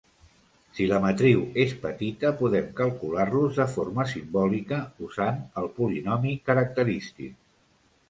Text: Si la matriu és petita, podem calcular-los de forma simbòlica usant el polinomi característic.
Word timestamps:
Si 0.77 0.85
la 0.91 1.01
matriu 1.03 1.43
és 1.63 1.75
petita, 1.83 2.31
podem 2.41 2.71
calcular-los 2.81 3.61
de 3.61 3.69
forma 3.75 4.09
simbòlica 4.15 4.83
usant 5.11 5.41
el 5.65 5.73
polinomi 5.81 6.39
característic. 6.53 7.43